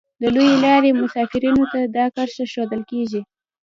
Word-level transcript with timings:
د 0.21 0.23
لویې 0.35 0.55
لارې 0.65 0.91
مسافرینو 1.01 1.63
ته 1.71 1.79
دا 1.95 2.05
کرښه 2.15 2.45
ښودل 2.51 2.81
کیږي 2.91 3.21